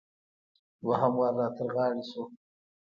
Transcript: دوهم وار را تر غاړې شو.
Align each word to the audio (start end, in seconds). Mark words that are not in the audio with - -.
دوهم 0.83 1.13
وار 1.19 1.33
را 1.39 1.47
تر 1.57 1.67
غاړې 1.75 2.03
شو. 2.09 2.23